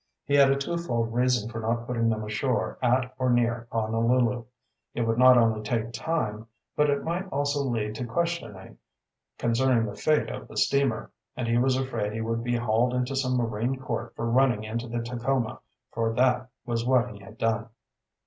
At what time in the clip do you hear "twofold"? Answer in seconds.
0.55-1.13